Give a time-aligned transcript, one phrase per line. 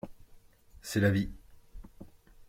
[0.81, 1.29] C'est la vie.